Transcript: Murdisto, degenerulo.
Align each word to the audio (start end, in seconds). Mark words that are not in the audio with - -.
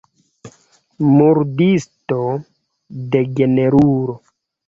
Murdisto, 1.17 2.17
degenerulo. 3.17 4.19